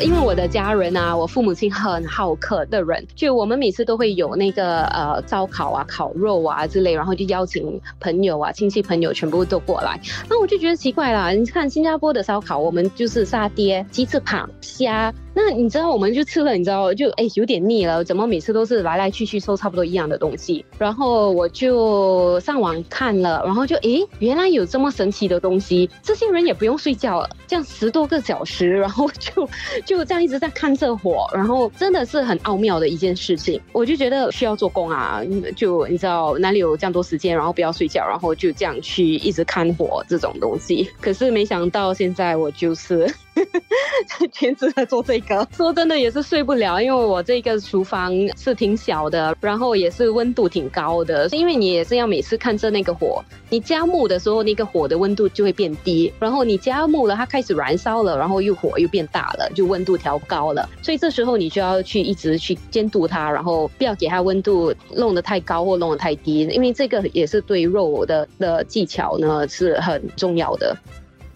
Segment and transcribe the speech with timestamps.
[0.00, 10.00] 因为我的家人啊，我父母亲很好客的人，就我们每次都会有那个呃烧烤啊、烤肉啊之类，然后就邀请朋友啊、亲戚朋友全部都过来。
[10.30, 15.12] 那我就觉得奇怪啦，你看新加坡的烧烤，我们就是沙爹、鸡翅膀、虾。
[15.40, 20.64] 那你知道，我们就吃了，你知道，就哎有点腻了，怎么每次都是来来去去收差不多一样的东西？
[20.76, 29.48] 然后我就上网看了，然后就哎，原来有这么神奇的东西，这些人也不用睡觉了，这样十多个小时，然后就
[29.86, 33.60] 就这样一直在看这火，然后真的是很奥妙的一件事情。
[33.70, 35.22] 我就觉得需要做工啊，
[35.54, 40.90] 就你知道哪里有这样多时间，然后不要睡觉，然后就这样去一直看火这种东西。
[41.00, 43.08] 可是没想到现在我就是。
[44.32, 70.76] 全职在做这个， 说真的也是睡不了，因为我这个厨房是挺小的，然后也是温度挺高的，因为你也是要每次看着那个火，你加木的时候那个火的温度就会变低，然后你加木了，它开始燃烧了，然后又火又变大了，就温度调高了，所以这时候你就要去一直去监督它，然后不要给它温度弄得太高或弄得太低，因为这个也是对肉的的技巧呢是很重要的。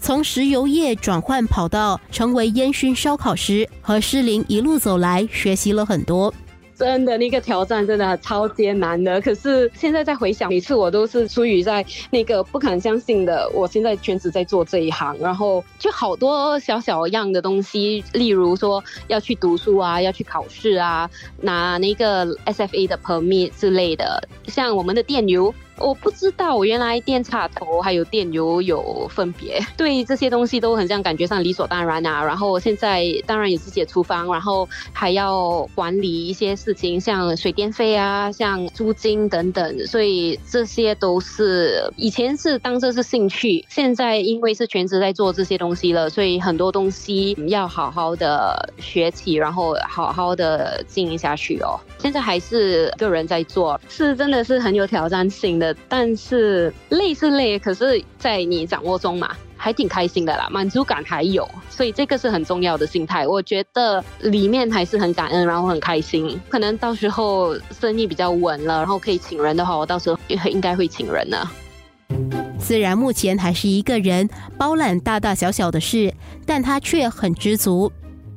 [0.00, 6.32] 从石油业转换跑道，成为烟熏烧烤师，和诗林一路走来，学习了很多。
[6.74, 9.20] 真的，那个挑战真的超艰难的。
[9.20, 21.08] 可是现在再回想，每次我都是出于在那个不敢相信的，我现在全职在做这一行，然后就好多小小样的东西，例如说要去读书啊，要去考试啊，
[21.42, 25.54] 拿那个 SFA 的 permit 之类的，像我们的电邮。
[25.80, 32.22] 我不知道，我原来电插头还有电油有分别， 对这些东西都很像感觉上理所当然啊。
[32.22, 39.86] 然后现在当然也是写厨房，然后还要管理一些事情，像水电费啊，像租金等等。
[39.86, 51.80] 所以这些都是以前是当这是兴趣，现在因为是全职在做这些东西了，所以很多东西要好好的学起，然后好好的经营下去哦。
[51.98, 55.69] 现在还是个人在做，是真的是很有挑战性的。
[55.88, 63.26] 但是累是累，可是在你掌握中嘛，还挺开心的啦，满足感还有，所以这个是很重要的心态。
[63.26, 66.40] 我觉得里面还是很感恩，然后很开心。
[66.48, 71.50] 可能到时候生意比较稳了，然后可以请人的话，我到时候应该会请人呢。
[72.58, 74.28] 虽然目前还是一个人
[74.58, 76.12] 包揽大大小小的事，
[76.46, 77.90] 但他却很知足。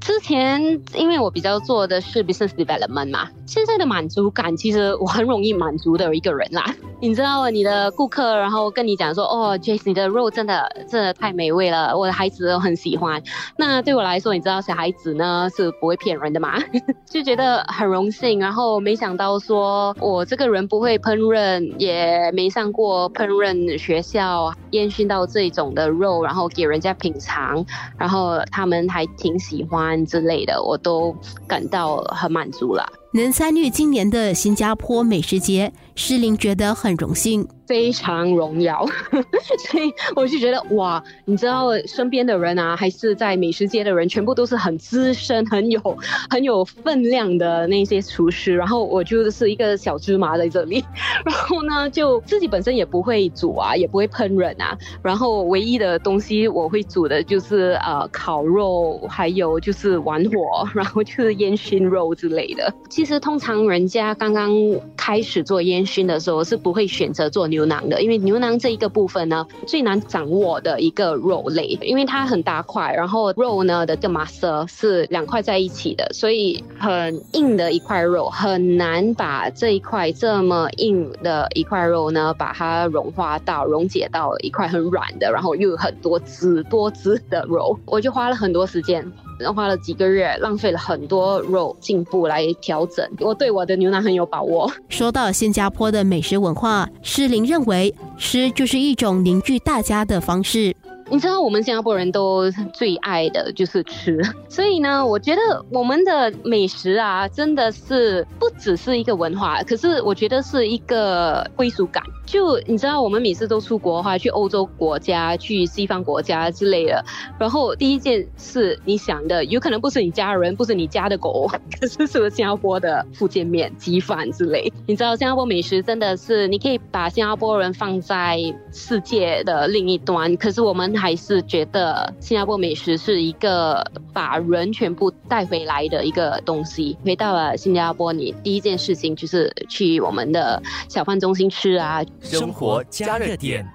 [0.00, 6.64] 之前因为我比较做的是 business development 嘛，现在的满足感其实我很容易满足的一个人啦。
[7.00, 13.22] 你知道你的顾客然后跟你讲说，哦，Jace 你的肉真的真的太美味了，我的孩子都很喜欢。
[13.56, 16.58] 那对我来说，你知道小孩子呢是不会骗人的嘛，
[17.08, 18.40] 就觉得很荣幸。
[18.40, 27.64] 然后没想到说我这个人不会烹饪，也没上过烹饪学校，烟熏到这种的肉，然后给人家品尝，
[27.96, 30.04] 然后他们还挺喜欢。
[30.06, 31.14] 之类的，我都
[31.46, 32.86] 感到很满足了。
[33.12, 37.46] 能参与今年的新加坡美食节，诗玲觉得很荣幸。
[37.68, 38.86] 非常荣耀，
[39.70, 45.98] 所以我就觉得哇，你知道身边的人啊，还是在美食界的人，全部都是很资深、很有
[46.30, 50.82] 很有分量的那些厨师，然后我就是一个小芝麻在这里，
[51.26, 62.72] 然后呢，就自己本身也不会煮啊，也不会烹饪啊，然后唯一的东西我会煮的就是呃烤肉，还有就是玩火，然后就是烟熏肉之类的。
[62.88, 64.50] 其实通常人家刚刚
[64.96, 67.57] 开始做烟熏的时候，是不会选择做牛。
[67.58, 89.10] 牛腩的，因为牛腩这一个部分呢，最难掌握的一个肉类，因为它很大块，然后肉呢的这麻色是两块在一起的，所以很硬的一块肉，很难把这一块这么硬的一块肉呢，把它融化到溶解到一块很软的，然后又有很多汁多汁的肉，我就花了很多时间。
[89.54, 93.08] 花了几个月，浪费了很多肉进步来调整。
[93.20, 94.70] 我对我的牛腩很有把握。
[94.88, 100.74] 说到新加坡的美食文化，诗玲认为吃就是一种凝聚大家的方式。
[101.10, 105.40] 你知道我们新加坡人都最爱的就是吃， 所以呢，我觉得
[105.70, 112.02] 我们的美食啊，真的是不只是一个文化，可是我觉得是一个归属感。
[112.26, 117.02] 就你知道，我们每次都出国的话，去欧洲国家、去西方国家之类的，
[117.38, 121.50] 然后第一件事你想的，有可能不是你家人，不是你家的狗，
[121.80, 124.70] 可是是新加坡的福建面、鸡饭之类。
[124.86, 128.38] 你知道，新加坡美食真的是，你可以把新加坡人放在
[128.70, 130.97] 世界的另一端，可是我们。
[130.98, 136.96] 还是觉得新加坡美食是一个把人全部带回来的一个东西。
[137.04, 142.02] 回到了新加坡，你第一件事情就是去我们的小贩中心吃啊。
[142.20, 143.66] 生活加热点。